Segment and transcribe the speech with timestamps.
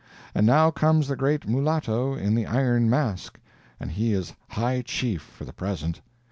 [0.33, 3.39] And now comes the great Mulatto in the Iron Mask,
[3.79, 6.01] and he is high chief for the present.